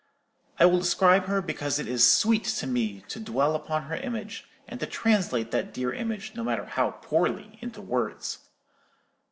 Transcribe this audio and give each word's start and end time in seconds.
I 0.57 0.65
will 0.65 0.79
describe 0.79 1.25
her 1.25 1.43
because 1.43 1.77
it 1.77 1.87
is 1.87 2.11
sweet 2.11 2.43
to 2.45 2.65
me 2.65 3.01
to 3.07 3.19
dwell 3.19 3.53
upon 3.53 3.83
her 3.83 3.93
image, 3.95 4.47
and 4.67 4.79
to 4.79 4.87
translate 4.87 5.51
that 5.51 5.75
dear 5.75 5.93
image, 5.93 6.33
no 6.33 6.43
matter 6.43 6.65
how 6.65 6.89
poorly, 7.03 7.59
into 7.61 7.81
words. 7.81 8.39